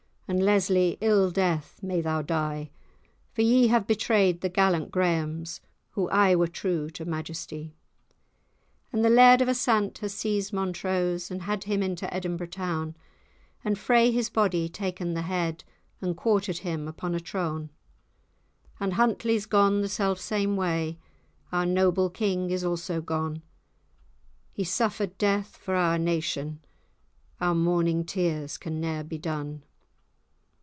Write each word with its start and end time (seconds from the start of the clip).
And, 0.27 0.43
Lesly, 0.45 0.97
ill 1.01 1.29
death 1.29 1.77
may 1.83 1.99
thou 1.99 2.21
die! 2.21 2.71
For 3.33 3.41
ye 3.41 3.67
have 3.67 3.85
betray'd 3.85 4.39
the 4.39 4.47
gallant 4.47 4.89
Grahams, 4.89 5.59
Who 5.89 6.07
aye 6.07 6.35
were 6.37 6.47
true 6.47 6.89
to 6.91 7.03
majestie. 7.03 7.75
And 8.93 9.03
the 9.03 9.09
Laird 9.09 9.41
of 9.41 9.49
Assaint 9.49 9.97
has 9.97 10.13
seized 10.13 10.53
Montrose, 10.53 11.31
And 11.31 11.41
had 11.41 11.65
him 11.65 11.83
into 11.83 12.11
Edinburgh 12.13 12.47
town; 12.47 12.95
And 13.65 13.77
frae 13.77 14.09
his 14.09 14.29
body 14.29 14.69
taken 14.69 15.15
the 15.15 15.23
head, 15.23 15.65
And 15.99 16.15
quarter'd 16.15 16.59
him 16.59 16.87
upon 16.87 17.13
a 17.13 17.19
trone, 17.19 17.69
And 18.79 18.93
Huntly's[#] 18.93 19.45
gone 19.49 19.81
the 19.81 19.89
self 19.89 20.17
same 20.17 20.55
way, 20.55 20.97
And 21.51 21.59
our 21.59 21.65
noble 21.65 22.09
king 22.09 22.51
is 22.51 22.63
also 22.63 23.01
gone; 23.01 23.41
He 24.53 24.63
suffer'd 24.63 25.17
death 25.17 25.57
for 25.57 25.75
our 25.75 25.99
nation, 25.99 26.61
Our 27.41 27.53
mourning 27.53 28.05
tears 28.05 28.57
can 28.57 28.79
ne'er 28.79 29.03
be 29.03 29.17
done. 29.17 29.63